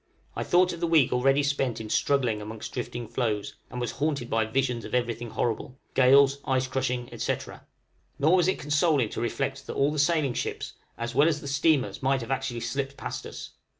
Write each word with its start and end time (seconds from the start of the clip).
I 0.35 0.43
thought 0.43 0.73
of 0.73 0.79
the 0.79 0.87
week 0.87 1.13
already 1.13 1.43
spent 1.43 1.79
in 1.79 1.91
struggling 1.91 2.41
amongst 2.41 2.73
drifting 2.73 3.07
floes, 3.07 3.57
and 3.69 3.79
was 3.79 3.91
haunted 3.91 4.31
by 4.31 4.45
visions 4.45 4.83
of 4.83 4.95
everything 4.95 5.29
horrible 5.29 5.77
gales, 5.93 6.39
ice 6.43 6.65
crushing, 6.65 7.07
etc. 7.13 7.67
Nor 8.17 8.35
was 8.37 8.47
it 8.47 8.57
consoling 8.57 9.09
to 9.09 9.21
reflect 9.21 9.67
that 9.67 9.75
all 9.75 9.91
the 9.91 9.99
sailing 9.99 10.33
ships 10.33 10.73
as 10.97 11.13
well 11.13 11.27
as 11.27 11.39
the 11.39 11.47
steamers 11.47 12.01
might 12.01 12.21
have 12.21 12.31
actually 12.31 12.61
slipped 12.61 12.97
past 12.97 13.27
us. 13.27 13.51